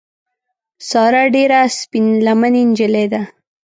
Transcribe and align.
ساره 0.89 1.23
ډېره 1.35 1.59
سپین 1.79 2.05
لمنې 2.25 2.63
نجیلۍ 2.69 3.05
ده. 3.13 3.21